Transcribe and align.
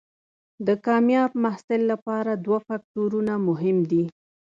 د 0.67 0.69
کامیاب 0.85 1.31
محصل 1.43 1.81
لپاره 1.91 2.31
دوه 2.45 2.59
فکتورونه 2.67 3.33
مهم 3.47 3.77
دي. 3.91 4.03